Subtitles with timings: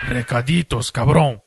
[0.07, 1.41] Recaditos, cabrão.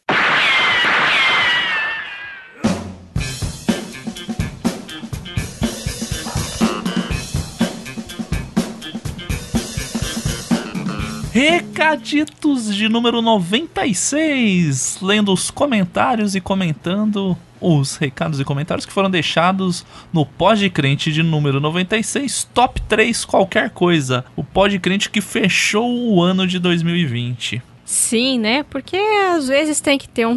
[11.33, 19.11] Recaditos de número 96, lendo os comentários e comentando os recados e comentários que foram
[19.11, 24.24] deixados no Pod Crente de número 96, top 3 qualquer coisa.
[24.37, 27.63] O Pod Crente que fechou o ano de 2020.
[27.85, 28.65] Sim, né?
[28.65, 28.97] Porque
[29.35, 30.37] às vezes tem que ter um.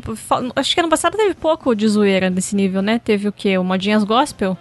[0.56, 2.98] Acho que ano passado teve pouco de zoeira nesse nível, né?
[2.98, 3.58] Teve o quê?
[3.58, 4.58] O Modinhas Gospel?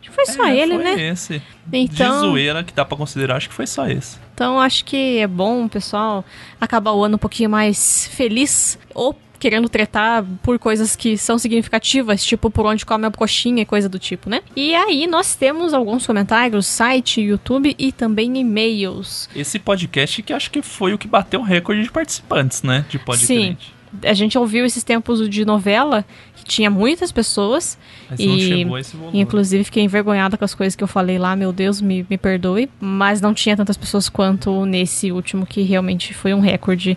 [0.00, 1.08] Acho que foi só é, ele, foi né?
[1.10, 1.40] esse.
[1.72, 4.18] Então- De zoeira que dá pra considerar, acho que foi só esse.
[4.34, 6.24] Então acho que é bom pessoal
[6.60, 12.24] acabar o ano um pouquinho mais feliz ou querendo tretar por coisas que são significativas,
[12.24, 14.40] tipo por onde come a coxinha e coisa do tipo, né?
[14.56, 19.28] E aí nós temos alguns comentários, site, YouTube e também e-mails.
[19.36, 22.86] Esse podcast que acho que foi o que bateu o recorde de participantes, né?
[22.88, 23.54] De Pod Sim.
[24.02, 26.06] A gente ouviu esses tempos de novela
[26.36, 27.76] que tinha muitas pessoas
[28.08, 29.20] Mas e não chegou a esse volume.
[29.20, 32.70] Inclusive, fiquei envergonhada com as coisas que eu falei lá, meu Deus, me, me perdoe.
[32.80, 36.96] Mas não tinha tantas pessoas quanto nesse último, que realmente foi um recorde.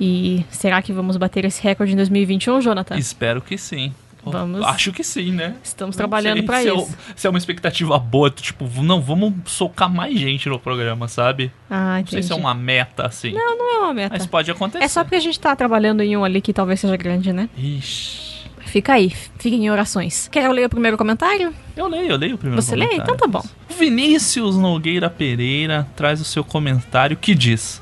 [0.00, 2.96] E será que vamos bater esse recorde em 2021, Jonathan?
[2.96, 3.92] Espero que sim.
[4.24, 4.62] Vamos.
[4.62, 5.54] Acho que sim, né?
[5.62, 6.96] Estamos Não trabalhando pra se isso.
[7.10, 11.50] É, se é uma expectativa boa, tipo, não, vamos socar mais gente no programa, sabe?
[11.70, 13.32] Ah, Não sei se é uma meta, assim.
[13.32, 14.16] Não, não é uma meta.
[14.18, 14.84] Mas pode acontecer.
[14.84, 17.48] É só porque a gente tá trabalhando em um ali que talvez seja grande, né?
[17.56, 18.28] Ixi.
[18.66, 20.28] Fica aí, fiquem em orações.
[20.28, 21.54] Quer eu ler o primeiro comentário?
[21.74, 22.84] Eu leio, eu leio o primeiro Você lê?
[22.86, 23.14] comentário.
[23.14, 23.42] Então tá bom.
[23.78, 27.80] Vinícius Nogueira Pereira traz o seu comentário que diz...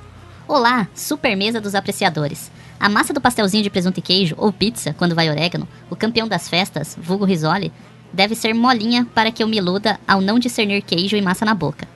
[0.49, 2.53] Olá, super mesa dos apreciadores.
[2.79, 6.29] A massa do pastelzinho de presunto e queijo, ou pizza, quando vai orégano, o campeão
[6.29, 7.73] das festas, vulgo risole,
[8.12, 11.53] deve ser molinha para que eu me iluda ao não discernir queijo e massa na
[11.53, 11.89] boca.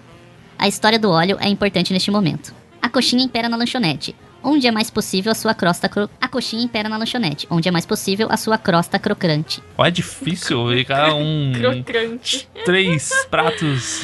[0.58, 2.52] A história do óleo é importante neste momento.
[2.82, 6.10] A coxinha impera na lanchonete, onde é mais possível a sua crosta cro...
[6.20, 9.62] A coxinha impera na lanchonete, onde é mais possível a sua crosta crocante.
[9.78, 11.52] Ó, é difícil ficar um...
[11.54, 12.48] Crocante.
[12.64, 14.02] três pratos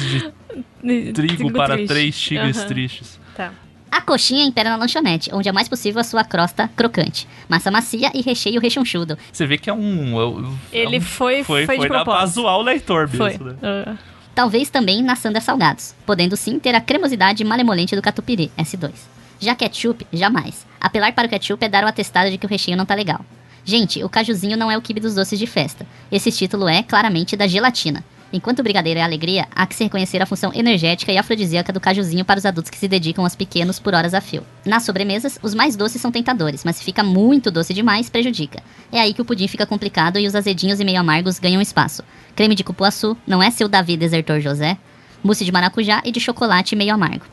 [0.81, 2.67] de trigo para três tigres Aham.
[2.67, 3.19] tristes.
[3.35, 3.51] Tá.
[3.91, 7.27] A coxinha impera na lanchonete, onde é mais possível a sua crosta crocante.
[7.47, 9.17] Massa macia e recheio rechonchudo.
[9.31, 10.19] Você vê que é um...
[10.19, 12.35] é um- Ele é um- foi- foi de foi na pra propósito.
[12.41, 13.33] zoar o leitor mesmo, Foi.
[13.53, 13.55] né?
[13.63, 13.95] Ah,
[14.35, 18.91] Talvez também na Sander Salgados, podendo sim ter a cremosidade malemolente do catupiry, S2.
[19.39, 20.65] Já ketchup, jamais.
[20.79, 23.25] Apelar para o ketchup é dar o atestado de que o recheio não tá legal.
[23.65, 25.87] Gente, o cajuzinho não é o quibe dos doces de festa.
[26.11, 28.03] Esse título é, claramente, da gelatina.
[28.31, 31.79] Enquanto o brigadeiro é alegria, há que se reconhecer a função energética e afrodisíaca do
[31.79, 34.43] cajuzinho para os adultos que se dedicam aos pequenos por horas a fio.
[34.65, 38.61] Nas sobremesas, os mais doces são tentadores, mas se fica muito doce demais, prejudica.
[38.91, 42.03] É aí que o pudim fica complicado e os azedinhos e meio amargos ganham espaço.
[42.35, 44.77] Creme de cupuaçu não é seu Davi desertor José.
[45.23, 47.25] Mousse de maracujá e de chocolate meio amargo.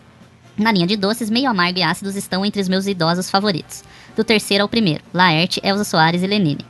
[0.56, 3.82] Na linha de doces, meio amargo e ácidos estão entre os meus idosos favoritos.
[4.14, 6.64] Do terceiro ao primeiro, Laerte, Elza Soares e Lenine.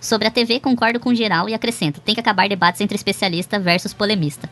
[0.00, 3.92] Sobre a TV, concordo com geral e acrescento: tem que acabar debates entre especialista versus
[3.92, 4.48] polemista.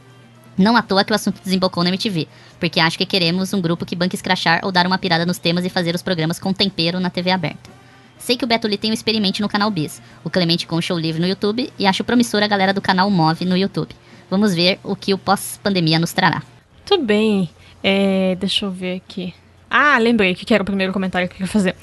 [0.58, 2.26] Não à toa que o assunto desembocou na MTV,
[2.58, 5.64] porque acho que queremos um grupo que banque escrachar ou dar uma pirada nos temas
[5.66, 7.70] e fazer os programas com tempero na TV aberta.
[8.18, 10.82] Sei que o Beto Lee tem um experimente no canal Bis, o Clemente com o
[10.82, 13.94] Show Livre no YouTube e acho promissora a galera do canal Move no YouTube.
[14.30, 16.42] Vamos ver o que o pós-pandemia nos trará.
[16.86, 17.50] Tudo bem.
[17.82, 19.34] É, deixa eu ver aqui.
[19.68, 21.74] Ah, lembrei que era o primeiro comentário que eu ia fazer.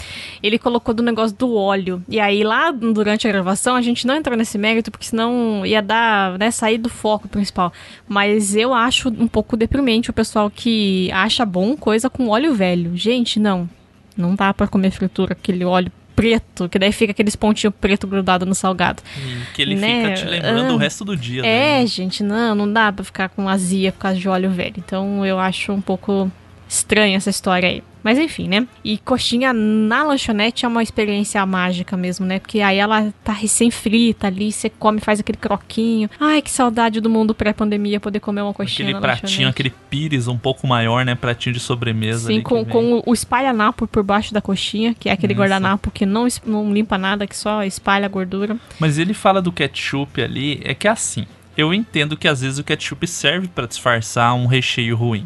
[0.42, 2.02] Ele colocou do negócio do óleo.
[2.08, 5.82] E aí, lá durante a gravação, a gente não entrou nesse mérito, porque senão ia
[5.82, 7.74] dar, né, sair do foco principal.
[8.08, 12.96] Mas eu acho um pouco deprimente o pessoal que acha bom coisa com óleo velho.
[12.96, 13.70] Gente, não.
[14.16, 18.46] Não dá pra comer fritura aquele óleo preto, que daí fica aqueles pontinhos preto grudado
[18.46, 19.02] no salgado.
[19.18, 20.16] E que ele Né?
[20.16, 20.76] fica te lembrando Ah.
[20.76, 21.42] o resto do dia.
[21.44, 21.88] É, né?
[21.88, 24.76] gente, não, não dá pra ficar com azia por causa de óleo velho.
[24.78, 26.32] Então eu acho um pouco
[26.74, 27.84] estranha essa história aí.
[28.04, 28.68] Mas enfim, né?
[28.84, 32.38] E coxinha na lanchonete é uma experiência mágica mesmo, né?
[32.40, 36.10] Porque aí ela tá recém-frita ali, você come, faz aquele croquinho.
[36.20, 39.50] Ai, que saudade do mundo pré-pandemia poder comer uma coxinha Aquele na pratinho, lanchonete.
[39.52, 41.16] aquele pires um pouco maior, né?
[41.16, 42.28] Pratinho de sobremesa.
[42.28, 45.40] Sim, com, com o- espalhanapo por baixo da coxinha, que é aquele Isso.
[45.42, 48.58] guardanapo que não, não limpa nada, que só espalha a gordura.
[48.80, 51.26] Mas ele fala do ketchup ali, é que é assim.
[51.56, 55.26] Eu entendo que às vezes o ketchup serve pra disfarçar um recheio ruim.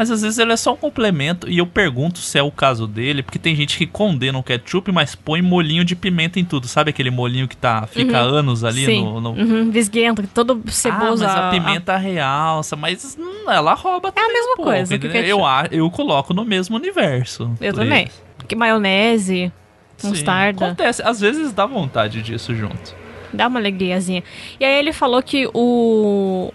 [0.00, 1.46] Mas às vezes ele é só um complemento.
[1.46, 4.90] E eu pergunto se é o caso dele, porque tem gente que condena o ketchup,
[4.90, 6.66] mas põe molinho de pimenta em tudo.
[6.66, 9.04] Sabe aquele molinho que tá, fica anos ali Sim.
[9.04, 9.20] no.
[9.20, 9.30] no...
[9.32, 11.22] Uhum, visguento, todo ceboso.
[11.22, 14.98] Ah, mas a a- pimenta realça, mas hum, ela rouba também mesma um pouco, coisa
[14.98, 17.52] que eu, a- eu coloco no mesmo universo.
[17.60, 18.06] Eu também.
[18.06, 18.22] isso.
[18.48, 19.52] Que maionese,
[20.02, 20.64] mostarda.
[20.64, 22.94] Acontece, às vezes dá vontade disso junto.
[23.34, 24.24] Dá uma alegriazinha.
[24.58, 26.50] E aí ele falou que o.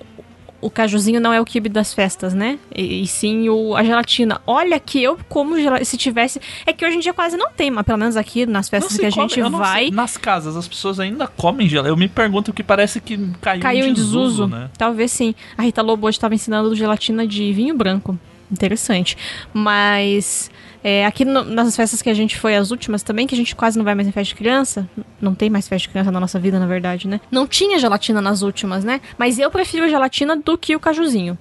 [0.65, 2.57] O cajuzinho não é o quibe das festas, né?
[2.75, 4.41] E, e sim o, a gelatina.
[4.47, 6.41] Olha que eu como gela- se tivesse.
[6.65, 9.05] É que hoje em dia quase não tem, mas pelo menos aqui nas festas que
[9.05, 11.91] a come- gente vai, sei, nas casas, as pessoas ainda comem gelatina.
[11.93, 14.47] Eu me pergunto que parece que caiu, caiu em desuso.
[14.47, 14.69] né?
[14.77, 15.35] Talvez sim.
[15.57, 18.17] A Rita Lobo hoje estava ensinando gelatina de vinho branco.
[18.51, 19.17] Interessante.
[19.53, 20.49] Mas
[20.87, 23.55] é, aqui no- nas festas que a gente foi, as últimas também, que a gente
[23.55, 24.87] quase não vai mais em festa de criança.
[25.19, 27.19] Não tem mais festa de criança na nossa vida, na verdade, né?
[27.31, 29.01] Não tinha gelatina nas últimas, né?
[29.17, 31.35] Mas eu prefiro gelatina do que o cajuzinho.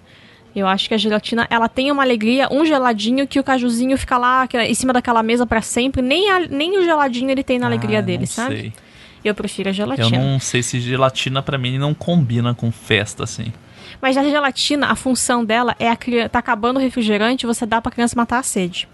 [0.57, 4.17] Eu acho que a gelatina, ela tem uma alegria, um geladinho que o cajuzinho fica
[4.17, 6.01] lá que- em cima daquela mesa pra sempre.
[6.01, 8.57] Nem, a- nem o geladinho ele tem na alegria Ah, dele, sabe?
[8.57, 8.73] sei.
[9.25, 10.19] Eu prefiro a Eu gelatina.
[10.19, 13.53] não sei se gelatina pra mim não combina com festa, assim.
[14.01, 16.29] Mas a gelatina, a função dela é a criança.
[16.29, 18.87] Tá acabando o refrigerante, você dá pra criança matar a sede.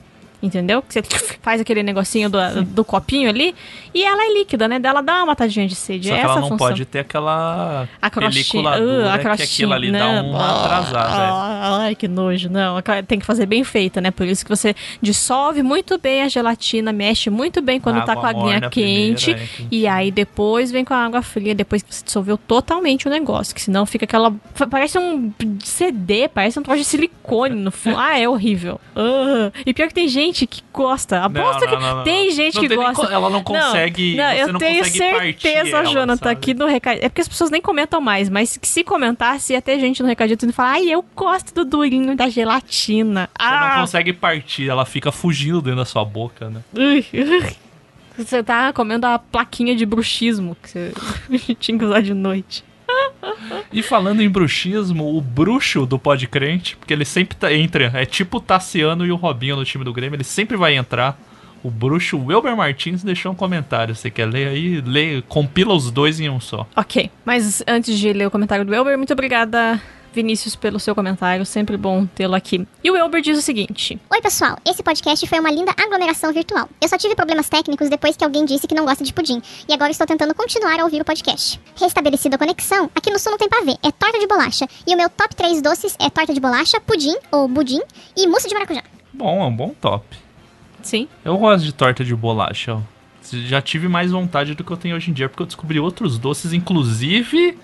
[0.42, 0.80] Entendeu?
[0.82, 1.02] Que você
[1.42, 3.54] faz aquele negocinho do, do copinho ali
[3.92, 4.78] e ela é líquida, né?
[4.78, 6.08] Dela dá uma matadinha de sede.
[6.08, 6.66] Só é que essa ela não função.
[6.68, 9.44] pode ter aquela A película Uh, dura a que crostinha.
[9.46, 10.30] aquilo ali dá Não.
[10.30, 11.14] uma atrasada.
[11.14, 11.86] é.
[11.86, 12.48] Ai, que nojo.
[12.48, 12.76] Não,
[13.06, 14.10] tem que fazer bem feita, né?
[14.10, 18.24] Por isso que você dissolve muito bem a gelatina, mexe muito bem quando tá com
[18.24, 19.34] a aguinha quente.
[19.34, 22.38] primeiro, é, que- E aí depois vem com a água fria, depois que você dissolveu
[22.38, 23.54] totalmente o negócio.
[23.54, 24.32] Que senão fica aquela.
[24.70, 25.32] Parece um
[25.62, 27.98] CD, parece um troço de silicone no fundo.
[27.98, 28.80] ah, é horrível.
[28.96, 29.50] Ah.
[29.66, 31.20] E pior que tem gente que gosta.
[31.24, 32.04] Aposto Não, que não, não, não.
[32.04, 33.06] tem gente Não que tem gosta.
[33.06, 36.30] co- ela não consegue- Não, eu não tenho certeza, ela, Jonathan, sabe?
[36.32, 36.98] aqui no recado.
[37.02, 40.08] É porque as pessoas nem comentam mais, mas que se comentasse, ia ter gente no
[40.08, 43.28] recadito e falar: ai, eu gosto do durinho da gelatina.
[43.38, 46.60] Você não Ah, consegue partir, ela fica fugindo dentro da sua boca, né?
[46.76, 47.56] Ui, ui.
[48.18, 50.92] Você tá comendo a plaquinha de bruxismo que você
[51.58, 52.62] tinha que usar de noite.
[53.72, 58.04] E falando em bruxismo, o bruxo do Pod Crente, porque ele sempre tá, entra, é
[58.04, 61.18] tipo o Tassiano e o Robinho no time do Grêmio, ele sempre vai entrar.
[61.62, 63.94] O bruxo Welber Martins deixou um comentário.
[63.94, 64.80] Você quer ler aí?
[64.80, 66.66] Lê, compila os dois em um só.
[66.74, 69.80] Ok, mas antes de ler o comentário do Elber, muito obrigada,
[70.12, 71.44] Vinícius, pelo seu comentário.
[71.46, 72.66] Sempre bom tê-lo aqui.
[72.82, 74.58] E o Elber diz o seguinte: Oi, pessoal.
[74.64, 76.68] Esse podcast foi uma linda aglomeração virtual.
[76.80, 79.40] Eu só tive problemas técnicos depois que alguém disse que não gosta de pudim.
[79.68, 81.60] E agora estou tentando continuar a ouvir o podcast.
[81.76, 84.66] Restabelecida a conexão, aqui no sul não tem pavê, é torta de bolacha.
[84.86, 87.80] E o meu top 3 doces é torta de bolacha, pudim, ou budim,
[88.16, 88.82] e mousse de maracujá.
[89.12, 90.04] Bom, é um bom top.
[90.82, 91.08] Sim.
[91.24, 92.80] Eu gosto de torta de bolacha.
[93.22, 96.18] Já tive mais vontade do que eu tenho hoje em dia, porque eu descobri outros
[96.18, 97.56] doces, inclusive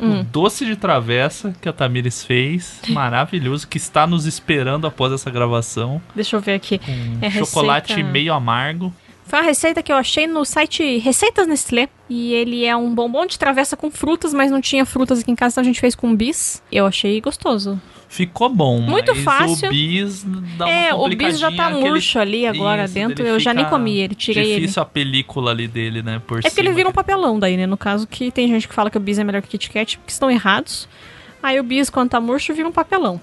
[0.00, 5.30] o doce de travessa que a Tamires fez, maravilhoso, que está nos esperando após essa
[5.30, 6.00] gravação.
[6.14, 6.80] Deixa eu ver aqui.
[6.88, 8.92] Um É chocolate receita- meio amargo.
[9.24, 11.88] Foi uma receita que eu achei no site Receitas Nestlé.
[12.08, 15.34] E ele é um bombom de travessa com frutas, mas não tinha frutas aqui em
[15.34, 16.62] casa, então a gente fez com bis.
[16.70, 17.80] Eu achei gostoso.
[18.08, 19.68] Ficou bom, Muito fácil.
[19.68, 20.22] o bis
[20.58, 23.22] dá uma é, o bis já tá murcho ali agora Isso, dentro.
[23.24, 24.60] ele Eu já nem comi ele, tirei ele.
[24.60, 26.76] Difícil a película ali dele, né, por É porque ele cima.
[26.76, 27.66] vira um papelão daí, né?
[27.66, 29.70] No caso que tem gente que fala que o bis é melhor que o Kit
[29.70, 30.86] Kat, porque estão errados.
[31.42, 33.18] Aí o bis, quando tá murcho, vira um papelão.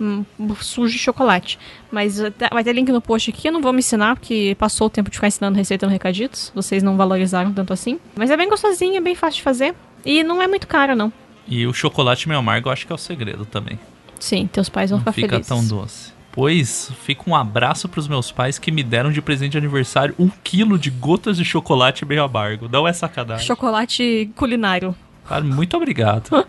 [0.00, 0.24] Hum,
[0.60, 1.58] sujo de chocolate.
[1.90, 2.18] Mas
[2.52, 5.08] vai ter link no post aqui, eu não vou me ensinar, porque passou o tempo
[5.10, 6.50] de ficar ensinando receita no Recaditos.
[6.54, 7.98] Vocês não valorizaram tanto assim.
[8.16, 9.74] Mas é bem gostosinho, é bem fácil de fazer.
[10.04, 11.12] E não é muito caro, não.
[11.46, 13.78] E o chocolate meio amargo eu acho que é o segredo também.
[14.18, 15.48] Sim, teus pais vão Não ficar fica felizes.
[15.48, 16.12] tão doce.
[16.32, 20.28] Pois, fica um abraço pros meus pais que me deram de presente de aniversário um
[20.42, 22.68] quilo de gotas de chocolate meio amargo.
[22.68, 23.46] Não é sacanagem.
[23.46, 24.96] Chocolate culinário.
[25.28, 26.28] Cara, muito obrigado.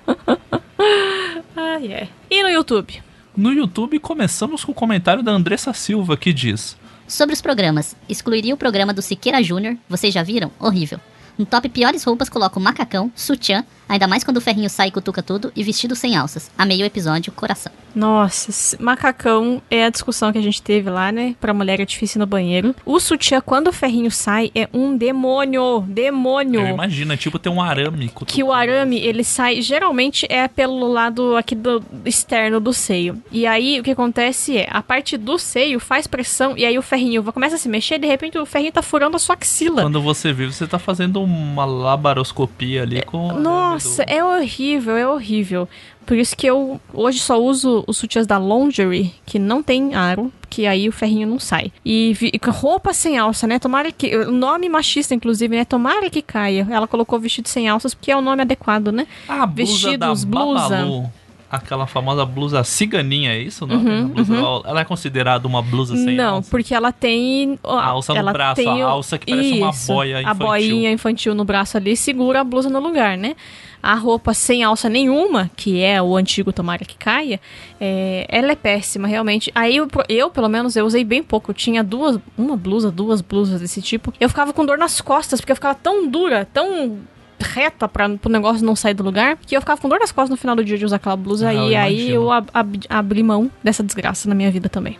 [1.58, 2.08] Ah, é.
[2.30, 3.02] E no YouTube?
[3.38, 6.78] No YouTube, começamos com o comentário da Andressa Silva, que diz...
[7.06, 10.50] Sobre os programas, excluiria o programa do Siqueira Júnior, vocês já viram?
[10.58, 11.00] Horrível.
[11.38, 15.22] No top piores roupas coloco macacão, sutiã, ainda mais quando o ferrinho sai e cutuca
[15.22, 16.52] tudo, e vestido sem alças.
[16.58, 17.72] Amei o episódio, coração.
[17.96, 21.34] Nossa, macacão é a discussão que a gente teve lá, né?
[21.40, 22.76] Pra mulher é difícil ir no banheiro.
[22.86, 25.82] O sutiã, quando o ferrinho sai, é um demônio.
[25.88, 26.60] Demônio.
[26.60, 28.12] Eu imagino, é tipo ter um arame.
[28.26, 33.22] que o arame, ele sai, geralmente é pelo lado aqui do externo do seio.
[33.32, 36.82] E aí, o que acontece é, a parte do seio faz pressão, e aí o
[36.82, 39.84] ferrinho começa a se mexer, e de repente o ferrinho tá furando a sua axila.
[39.84, 43.28] Quando você vê, você tá fazendo uma laparoscopia ali com...
[43.28, 45.68] o arame Nossa, do- é horrível, é horrível.
[46.06, 50.32] Por isso que eu hoje só uso os sutiãs da Lingerie, que não tem aro,
[50.50, 51.72] que aí o ferrinho não sai.
[51.84, 53.58] E vi- roupa sem alça, né?
[53.58, 54.16] Tomara que.
[54.16, 55.66] O nome machista, inclusive, né?
[55.66, 56.68] Tomara que caia.
[56.70, 59.08] Ela colocou vestido sem alças, porque é o nome adequado, né?
[59.28, 60.70] A blusa Vestidos, da blusa.
[60.70, 61.12] Babalu.
[61.56, 63.66] Aquela famosa blusa ciganinha, é isso?
[63.68, 63.76] Não?
[63.78, 64.36] A blusa-
[64.66, 66.50] Ela é considerada uma blusa sem Uhum, Não, alça?
[66.52, 67.58] porque ela tem.
[67.64, 70.46] A alça no braço, tem a alça que parece uma Isso, boia A infantil.
[70.48, 73.36] boinha infantil no braço ali segura a blusa no lugar, né?
[73.84, 77.40] A roupa sem alça nenhuma, que é o antigo tomara que caia,
[77.80, 79.52] é, ela é péssima, realmente.
[79.54, 81.52] Aí eu, eu, pelo menos, eu usei bem pouco.
[81.52, 84.12] Eu tinha duas, uma blusa, duas blusas desse tipo.
[84.20, 86.98] Eu ficava com dor nas costas, porque eu ficava tão dura, tão
[87.40, 90.30] reta para o negócio não sair do lugar, que eu ficava com dor nas costas
[90.30, 91.50] no final do dia de usar aquela blusa.
[91.50, 92.16] Ah, eu e aí imagino.
[92.16, 94.98] eu ab- ab- abri mão dessa desgraça na minha vida também.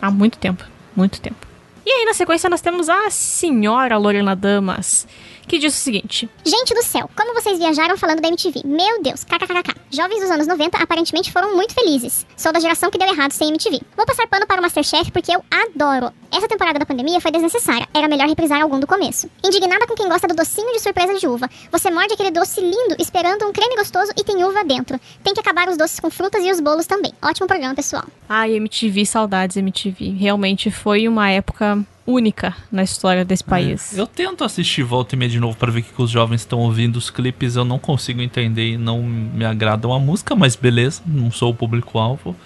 [0.00, 0.64] Há muito tempo.
[0.94, 1.46] Muito tempo.
[1.84, 5.06] E aí, na sequência, nós temos a senhora Lorena Damas,
[5.46, 8.62] que diz o seguinte: Gente do céu, como vocês viajaram falando da MTV?
[8.64, 9.74] Meu Deus, kkkk.
[9.90, 12.26] Jovens dos anos 90 aparentemente foram muito felizes.
[12.36, 13.80] Sou da geração que deu errado sem MTV.
[13.96, 16.12] Vou passar pano para o Masterchef porque eu adoro.
[16.32, 17.88] Essa temporada da pandemia foi desnecessária.
[17.94, 19.30] Era melhor reprisar algum do começo.
[19.44, 21.48] Indignada com quem gosta do docinho de surpresa de uva.
[21.70, 25.00] Você morde aquele doce lindo esperando um creme gostoso e tem uva dentro.
[25.22, 27.12] Tem que acabar os doces com frutas e os bolos também.
[27.22, 28.04] Ótimo programa, pessoal.
[28.28, 30.10] Ai, MTV, saudades MTV.
[30.18, 33.96] Realmente foi uma época única na história desse país.
[33.96, 36.42] Eu tento assistir volta e meia de novo para ver o que que os jovens
[36.42, 36.96] estão ouvindo.
[36.96, 41.30] Os clipes eu não consigo entender e não me agradam a música, mas beleza, não
[41.30, 42.36] sou o público-alvo.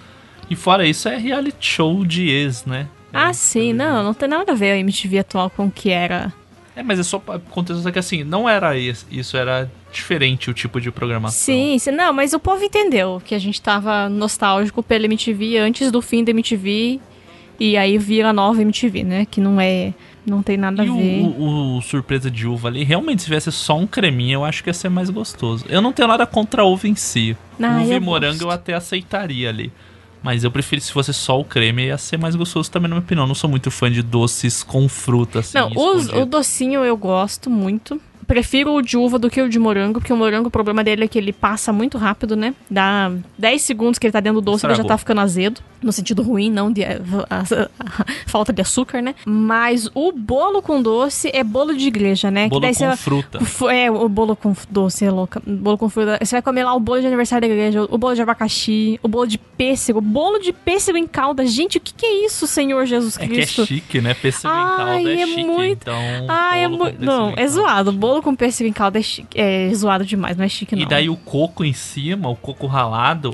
[0.49, 2.87] E fora isso, é reality show de ex, né?
[3.13, 5.89] Ah, É, sim, não, não tem nada a ver a MTV atual com o que
[5.89, 6.33] era.
[6.75, 10.53] É, mas é só pra contexto que assim, não era isso, isso era diferente o
[10.53, 11.37] tipo de programação.
[11.37, 15.91] Sim, sim, não, mas o povo entendeu que a gente tava nostálgico pela MTV antes
[15.91, 16.99] do fim da MTV
[17.69, 19.25] e aí vira a nova MTV, né?
[19.29, 19.93] Que não é.
[20.25, 21.21] Não tem nada a E ver.
[21.21, 24.63] o, o- o surpresa de uva ali, realmente, se tivesse só um creminho, eu acho
[24.63, 25.65] que ia ser mais gostoso.
[25.67, 27.35] Eu não tenho nada contra a uva em si.
[27.59, 28.43] Ah, uva e morango gosto.
[28.43, 29.71] eu até aceitaria ali.
[30.21, 33.03] Mas eu prefiro se fosse só o creme, ia ser mais gostoso também, na minha
[33.03, 33.23] opinião.
[33.23, 35.57] Eu não sou muito fã de doces com fruta, assim.
[35.57, 37.99] Não, os- o docinho eu gosto muito.
[38.27, 41.05] Prefiro o de uva do que o de morango, porque o morango, o problema dele
[41.05, 42.53] é que ele passa muito rápido, né?
[42.69, 45.59] Dá 10 segundos que ele tá dentro do doce, ele já tá ficando azedo.
[45.81, 49.15] No sentido ruim, não de a- a- a- falta de açúcar, né?
[49.25, 52.47] Mas o bolo com doce é bolo de igreja, né?
[52.47, 53.39] Bolo com fruta.
[53.73, 55.41] É, o bolo com doce, é louca.
[55.45, 56.19] Bolo com fruta.
[56.23, 59.07] Você vai comer lá o bolo de aniversário da igreja, o bolo de abacaxi, o
[59.07, 61.45] bolo de pêssego, bolo de pêssego em calda.
[61.45, 63.65] Gente, o que, que é isso, Senhor Jesus É que é Cristo?
[63.65, 64.13] chique, né?
[64.13, 65.95] Pêssego em Ai, calda é, é chique, muito- então...
[66.27, 67.03] Ah, é muito.
[67.03, 67.47] Não, em é calda.
[67.47, 67.91] zoado.
[67.91, 70.83] Bolo com pêssego em calda é, chique- é zoado demais, não é chique, não.
[70.83, 73.33] E daí o coco em cima, o coco ralado,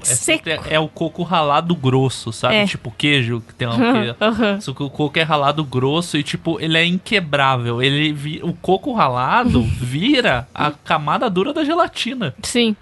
[0.69, 2.55] é, é o coco ralado grosso, sabe?
[2.55, 2.65] É.
[2.65, 3.75] Tipo queijo, que tem uma...
[4.13, 4.61] que- Aham.
[4.61, 7.81] Só que o coco é ralado grosso e, tipo, ele é inquebrável.
[7.81, 12.75] Ele vi- O coco ralado vira a camada dura da gelatina, Sim.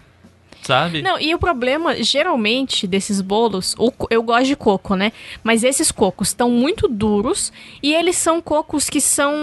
[0.66, 1.02] Sabe?
[1.02, 5.12] Não, e o problema, geralmente, desses bolos, o eu gosto de coco, né?
[5.44, 9.34] Mas esses cocos estão muito duros e eles são cocos que são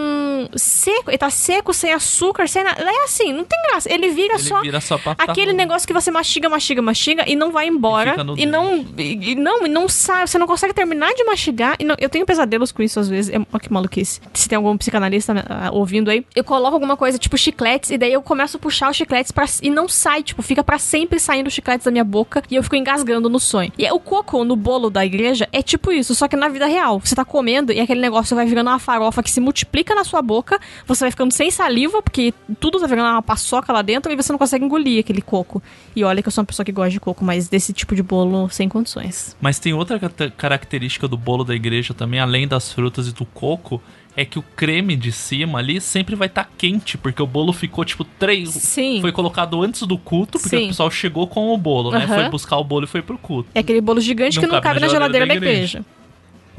[0.55, 2.83] seco, ele tá seco, sem açúcar, sem nada.
[2.83, 3.93] É assim, não tem graça.
[3.93, 7.50] Ele vira Ele só vira só aquele negócio que você mastiga, mastiga, mastiga e não
[7.50, 8.14] vai embora.
[8.37, 11.76] E E, não, e, e não, e não sai, você não consegue terminar de mastigar.
[11.79, 13.33] E não- eu tenho pesadelos com isso às vezes.
[13.35, 14.21] É, olha que maluquice.
[14.35, 18.12] Se tem algum psicanalista ah, ouvindo aí, eu coloco alguma coisa tipo chicletes e daí
[18.12, 21.47] eu começo a puxar os chicletes pra, e não sai, tipo, fica pra sempre saindo
[21.47, 23.73] os chicletes da minha boca e eu fico engasgando no sonho.
[23.78, 27.00] E o coco no bolo da igreja é tipo isso, só que na vida real.
[27.00, 30.23] Você tá comendo e aquele negócio vai virando uma farofa que se multiplica na sua
[30.23, 34.16] boca, você vai ficando sem saliva, porque tudo tá virando uma paçoca lá dentro e
[34.16, 35.62] você não consegue engolir aquele coco.
[35.95, 38.02] E olha que eu sou uma pessoa que gosta de coco, mas desse tipo de
[38.02, 39.37] bolo sem condições.
[39.40, 39.99] Mas tem outra
[40.37, 43.81] característica do bolo da igreja também, além das frutas e do coco,
[44.16, 47.85] é que o creme de cima ali sempre vai estar quente, porque o bolo ficou
[47.85, 48.50] tipo três.
[48.50, 49.00] Sim.
[49.00, 50.64] Foi colocado antes do culto, porque Sim.
[50.64, 52.04] o pessoal chegou com o bolo, né?
[52.04, 52.14] Aham.
[52.14, 53.49] Foi buscar o bolo e foi pro culto.
[53.54, 55.85] É aquele bolo gigante Não que não cabe na geladeira da igreja.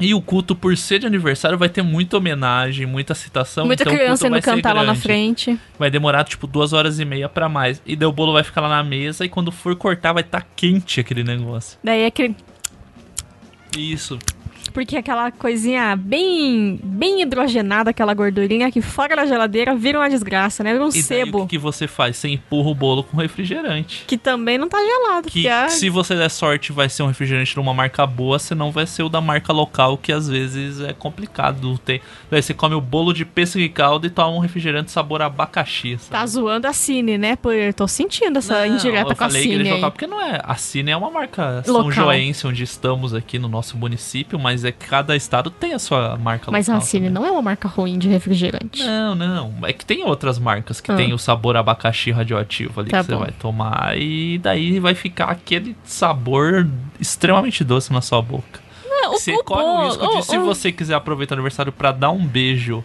[0.00, 3.64] E o culto, por ser de aniversário, vai ter muita homenagem, muita citação.
[3.64, 5.00] Muita então criança indo cantar lá na grande.
[5.00, 5.60] frente.
[5.78, 7.80] Vai demorar, tipo, duas horas e meia pra mais.
[7.86, 10.44] E daí o bolo vai ficar lá na mesa e quando for cortar vai estar
[10.56, 11.78] quente aquele negócio.
[11.82, 12.34] Daí é aquele.
[13.78, 14.18] Isso.
[14.74, 20.62] Porque aquela coisinha bem bem hidrogenada, aquela gordurinha que fora da geladeira vira uma desgraça,
[20.64, 20.72] né?
[20.72, 21.42] Vira um E daí sebo.
[21.42, 22.16] o que, você faz?
[22.16, 24.04] Você empurra o bolo com refrigerante.
[24.06, 25.28] Que também não tá gelado.
[25.30, 28.70] Que a- se você der sorte vai ser um refrigerante de uma marca boa, senão
[28.72, 31.78] vai ser o da marca local, que às vezes é complicado.
[31.86, 35.96] Daí você come o bolo de pêssego e calda e toma um refrigerante sabor abacaxi.
[35.98, 36.10] sabe?
[36.10, 37.38] Tá zoando a Cine, né?
[37.44, 40.40] Eu tô sentindo essa Não, indireta eu com a falei Cine local porque não é.
[40.42, 41.92] A Cine é uma marca São Local.
[41.92, 46.16] Joense, onde estamos aqui no nosso município, mas é que cada estado tem a sua
[46.16, 46.78] marca Mas local.
[46.78, 47.22] a Cine também.
[47.22, 48.82] não é uma marca ruim de refrigerante.
[48.82, 49.54] Não, não.
[49.62, 50.96] É que tem outras marcas que Ah.
[50.96, 53.18] tem o sabor abacaxi radioativo ali Tá que você bom.
[53.20, 53.96] vai tomar.
[53.98, 56.66] E daí vai ficar aquele sabor
[57.00, 58.60] extremamente doce na sua boca.
[58.88, 61.92] Não, Você corre o risco de, o- se o- você quiser aproveitar o aniversário pra
[61.92, 62.82] dar um beijo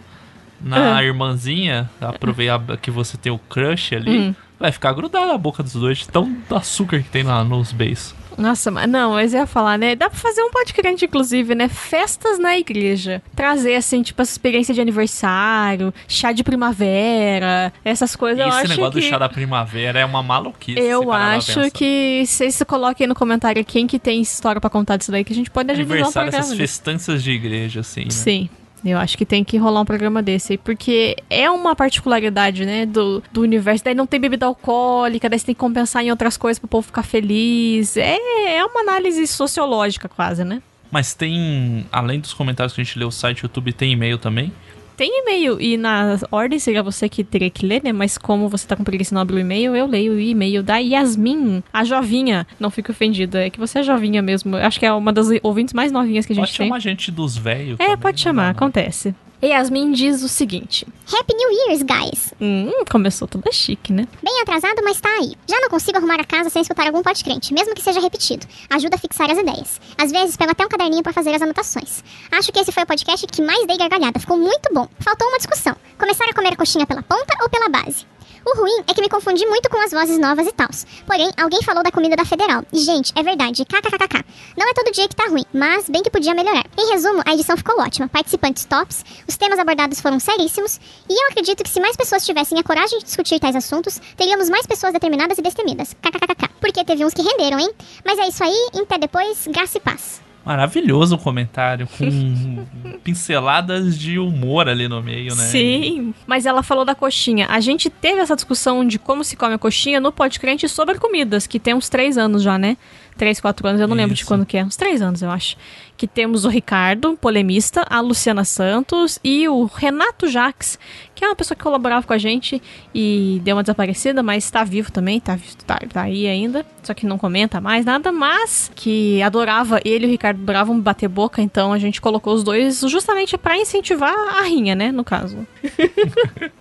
[0.60, 1.02] na Ah.
[1.04, 4.34] irmãzinha, aproveitar que você tem o crush ali, Hum.
[4.58, 8.14] vai ficar grudado na boca dos dois, de tão açúcar que tem lá nos beijos.
[8.36, 9.94] Nossa, mas não, mas eu ia falar, né?
[9.94, 11.68] Dá pra fazer um podcast, inclusive, né?
[11.68, 13.22] Festas na igreja.
[13.34, 18.46] Trazer, assim, tipo, essa experiência de aniversário, chá de primavera, essas coisas.
[18.46, 19.00] Esse negócio que...
[19.00, 20.80] do chá da primavera é uma maluquice.
[20.80, 24.96] se Eu acho que vocês coloquem aí no comentário quem que tem história pra contar
[24.96, 26.56] disso daí, que a gente pode agilizar o Aniversário, essas desse.
[26.56, 28.10] festanças de igreja, assim, né?
[28.10, 28.48] Sim.
[28.84, 32.86] Eu acho que tem que rolar um programa desse aí, porque é uma particularidade, né,
[32.86, 33.84] do, do universo.
[33.84, 36.86] Daí não tem bebida alcoólica, daí você tem que compensar em outras coisas pro povo
[36.86, 37.96] ficar feliz.
[37.96, 38.18] É,
[38.56, 40.62] é uma análise sociológica quase, né?
[40.90, 44.52] Mas tem, além dos comentários que a gente leu, o site YouTube tem e-mail também?
[45.00, 47.90] Tem e-mail, e na ordem seria você que teria que ler, né?
[47.90, 50.62] Mas como você tá com preguiça e não abre o e-mail, eu leio o e-mail
[50.62, 52.46] da Yasmin, a jovinha.
[52.60, 54.54] Não fique ofendida, é que você é jovinha mesmo.
[54.56, 56.66] Acho que é uma das ouvintes mais novinhas que a gente Pode tem.
[56.66, 57.80] chamar a gente dos velhos.
[57.80, 58.50] É, também, pode chamar, não.
[58.50, 59.14] acontece.
[59.42, 62.34] Yasmin diz o seguinte: Happy New Year's, guys!
[62.40, 64.06] Hum, começou toda chique, né?
[64.22, 65.32] Bem atrasado, mas tá aí.
[65.48, 68.46] Já não consigo arrumar a casa sem escutar algum podcast, mesmo que seja repetido.
[68.68, 69.80] Ajuda a fixar as ideias.
[69.96, 72.04] Às vezes pego até um caderninho pra fazer as anotações.
[72.30, 74.20] Acho que esse foi o podcast que mais dei gargalhada.
[74.20, 74.86] Ficou muito bom.
[75.00, 75.74] Faltou uma discussão.
[75.98, 78.04] Começar a comer a coxinha pela ponta ou pela base?
[78.44, 80.86] O ruim é que me confundi muito com as vozes novas e tals.
[81.06, 82.64] Porém, alguém falou da comida da Federal.
[82.72, 83.64] E, gente, é verdade.
[83.64, 84.24] KKKK.
[84.56, 86.64] Não é todo dia que tá ruim, mas bem que podia melhorar.
[86.78, 88.08] Em resumo, a edição ficou ótima.
[88.08, 90.80] Participantes tops, os temas abordados foram seríssimos.
[91.08, 94.48] E eu acredito que se mais pessoas tivessem a coragem de discutir tais assuntos, teríamos
[94.48, 95.94] mais pessoas determinadas e destemidas.
[96.00, 96.48] KKKK.
[96.60, 97.70] Porque teve uns que renderam, hein?
[98.04, 98.68] Mas é isso aí.
[98.80, 99.46] Até depois.
[99.48, 100.29] Graça e paz.
[100.44, 102.66] Maravilhoso o comentário, com
[103.04, 105.44] pinceladas de humor ali no meio, né?
[105.44, 107.46] Sim, mas ela falou da coxinha.
[107.50, 111.46] A gente teve essa discussão de como se come a coxinha no podcast sobre comidas,
[111.46, 112.76] que tem uns três anos já, né?
[113.20, 114.26] Três, quatro anos, eu não lembro de Isso.
[114.26, 114.64] quando que é.
[114.64, 115.54] Uns três anos, eu acho.
[115.94, 120.78] Que temos o Ricardo, polemista, a Luciana Santos e o Renato Jaques,
[121.14, 122.62] que é uma pessoa que colaborava com a gente
[122.94, 126.64] e deu uma desaparecida, mas tá vivo também, tá, tá, tá aí ainda.
[126.82, 131.06] Só que não comenta mais nada, mas que adorava, ele e o Ricardo adoravam bater
[131.06, 134.90] boca, então a gente colocou os dois justamente pra incentivar a rinha, né?
[134.90, 135.46] No caso.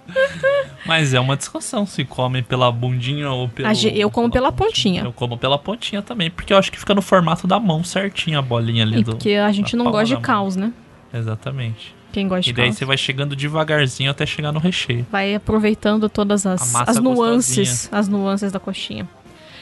[0.86, 3.70] Mas é uma discussão se come pela bundinha ou pelo...
[3.94, 5.04] Eu como pela pontinha.
[5.04, 8.40] Eu como pela pontinha também, porque eu acho que fica no formato da mão certinho
[8.40, 9.12] a bolinha ali E do...
[9.12, 10.72] porque a gente não gosta de caos, né?
[11.14, 11.96] Exatamente.
[12.12, 12.78] Quem gosta de E daí caos.
[12.78, 15.06] você vai chegando devagarzinho até chegar no recheio.
[15.12, 18.00] Vai aproveitando todas as, as nuances, gostosinha.
[18.00, 19.08] as nuances da coxinha.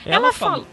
[0.05, 0.67] Ela, fala- falou...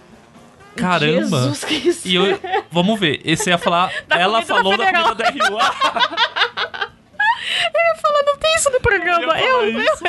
[0.76, 1.38] Caramba!
[1.38, 2.06] Jesus Cristo.
[2.08, 2.38] E eu...
[2.70, 3.90] Vamos ver, esse ia falar...
[4.10, 5.62] Ela falou da comida da RUA.
[8.02, 8.23] Fala, não tem
[8.56, 9.38] isso no programa.
[9.40, 10.04] Eu, falar isso.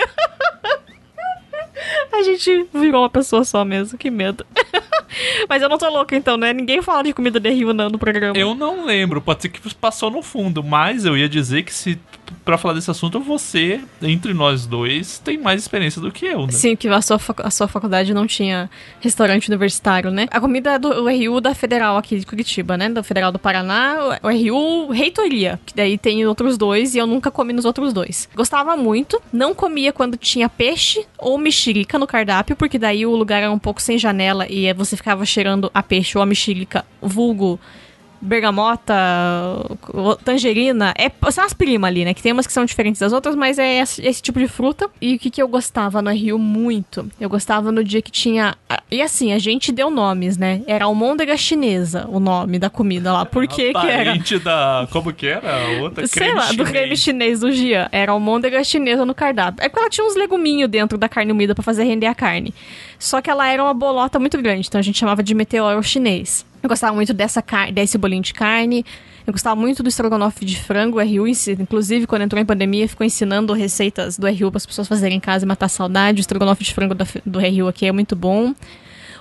[2.12, 4.46] a gente virou uma pessoa só mesmo, que medo.
[5.50, 6.54] Mas eu não tô louca então, né?
[6.54, 8.38] Ninguém fala de comida de Rio não no programa.
[8.38, 12.00] Eu não lembro, pode ser que passou no fundo, mas eu ia dizer que se
[12.44, 16.52] pra falar desse assunto, você, entre nós dois, tem mais experiência do que eu, né?
[16.52, 20.28] Sim, que a sua, a sua faculdade não tinha restaurante universitário, né?
[20.32, 22.90] A comida é do RU da Federal aqui de Curitiba, né?
[22.90, 27.32] Da Federal do Paraná, o RU Reitoria, que daí tem outros dois e eu nunca
[27.32, 28.30] comi nos outros dois.
[28.36, 33.42] Gostava muito, não comia quando tinha peixe ou mexerica no cardápio, porque daí o lugar
[33.42, 37.60] era um pouco sem janela e você ficava cheirando a peixe ou a mexerica, vulgo
[38.26, 38.94] bergamota,
[40.24, 42.14] tangerina, é, são as primas ali, né?
[42.14, 44.90] Que tem umas que são diferentes das outras, mas é esse, esse tipo de fruta.
[45.02, 47.10] E o que, que eu gostava no Rio muito?
[47.20, 48.56] Eu gostava no dia que tinha.
[48.90, 50.62] E assim, a gente deu nomes, né?
[50.68, 53.26] Era almôndega chinesa, o nome da comida lá.
[53.26, 54.16] Por que que era?
[54.44, 54.88] Da...
[54.92, 55.56] Como que era?
[55.56, 56.08] A outra?
[56.08, 56.70] Sei lá, do chinês.
[56.70, 57.88] creme chinês do Gia.
[57.92, 59.64] Era almôndega chinesa no cardápio.
[59.64, 62.54] É porque ela tinha uns leguminhos dentro da carne moída pra fazer render a carne.
[62.98, 66.46] Só que ela era uma bolota muito grande, então a gente chamava de meteoro chinês.
[66.66, 68.84] Eu gostava muito dessa desse bolinho de carne.
[69.26, 73.06] Eu gostava muito do estrogonofe de frango, o RU, inclusive quando entrou em pandemia, ficou
[73.06, 76.20] ensinando receitas do RU para as pessoas fazerem em casa e matar saudade.
[76.20, 78.54] O estrogonofe de frango do RU aqui é muito bom.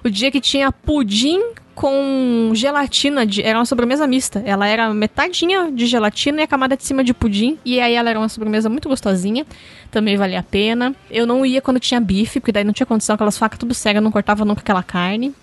[0.02, 1.38] O dia que tinha pudim
[1.74, 4.42] com gelatina, de, era uma sobremesa mista.
[4.46, 7.59] Ela era metadinha de gelatina e a camada de cima de pudim.
[7.62, 9.44] E aí ela era uma sobremesa muito gostosinha.
[9.90, 10.94] Também valia a pena.
[11.11, 14.02] Eu não ia quando tinha bife, porque daí não tinha condição, aquelas facas tudo cegas,
[14.02, 15.35] não cortava nunca aquela carne.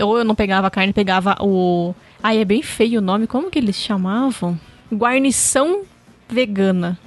[0.00, 1.94] Ou eu não pegava carne, pegava o.
[2.22, 3.26] Ai, é bem feio o nome.
[3.26, 4.58] Como que eles chamavam?
[4.92, 5.82] Guarnição
[6.28, 6.98] vegana.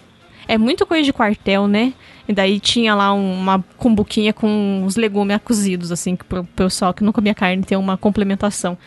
[0.47, 1.93] É muito coisa de quartel, né?
[2.27, 6.93] E daí tinha lá um- uma cumbuquinha com os legumes cozidos, assim, que pro pessoal
[6.93, 8.77] que não comia carne ter uma complementação.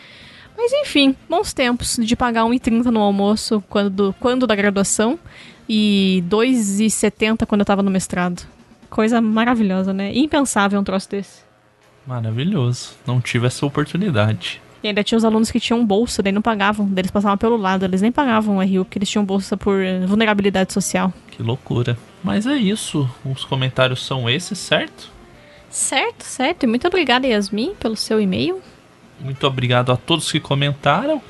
[0.57, 5.17] Mas enfim, bons tempos de pagar 1,30 no almoço quando, quando da graduação
[5.67, 8.45] e 2,70 quando eu tava no mestrado.
[8.89, 10.11] Coisa maravilhosa, né?
[10.15, 11.44] Impensável um troço desse.
[12.05, 12.93] Maravilhoso.
[13.05, 14.61] Não tive essa oportunidade.
[14.83, 17.57] E ainda tinha os alunos que tinham bolsa, daí não pagavam, daí eles passavam pelo
[17.57, 21.11] lado, eles nem pagavam o RU, porque eles tinham bolsa por eh, vulnerabilidade social.
[21.31, 21.97] Que loucura.
[22.23, 23.09] Mas é isso.
[23.25, 25.09] Os comentários são esses, certo?
[25.69, 26.63] Certo, certo.
[26.63, 28.61] E muito obrigada, Yasmin, pelo seu e-mail.
[29.19, 31.21] Muito obrigado a todos que comentaram.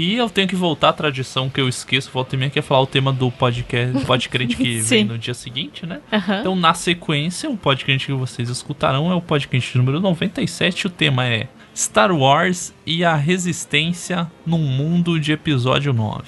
[0.00, 2.62] E eu tenho que voltar à tradição que eu esqueço, volta e meia, que é
[2.62, 6.00] falar o tema do podcast, podcast que vem no dia seguinte, né?
[6.10, 6.40] Aham.
[6.40, 10.86] Então, na sequência, o podcast que vocês escutarão é o podcast número 97.
[10.86, 16.22] O tema é Star Wars e a Resistência num Mundo de Episódio 9.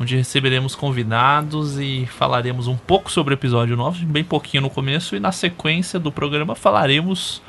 [0.00, 5.14] Onde receberemos convidados e falaremos um pouco sobre o episódio 9, bem pouquinho no começo,
[5.14, 7.40] e na sequência do programa falaremos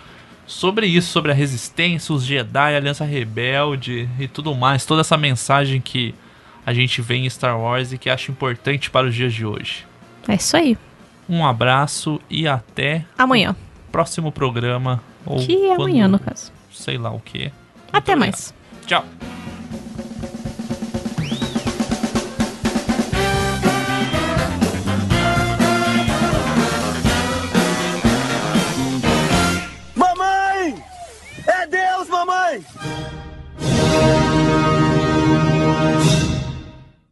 [0.46, 5.18] sobre isso, sobre a resistência, os Jedi, a Aliança Rebelde e tudo mais, toda essa
[5.18, 6.14] mensagem que
[6.66, 9.86] a gente vê em Star Wars e que acho importante para os dias de hoje.
[10.28, 10.78] É isso aí.
[11.28, 13.56] Um abraço e até Amanhã.
[13.92, 15.02] próximo programa.
[15.26, 16.52] Ou Que é quando- amanhã, no caso.
[16.72, 17.52] Sei lá o que.
[17.92, 18.54] Até mais.
[18.86, 19.06] Tchau.